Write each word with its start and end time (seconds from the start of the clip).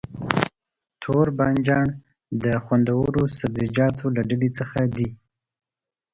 توربانجان 1.01 1.87
د 2.43 2.45
خوندورو 2.65 3.21
سبزيجاتو 3.39 4.05
له 4.15 4.21
ډلې 4.29 4.49
څخه 4.59 4.79
دی. 4.97 5.09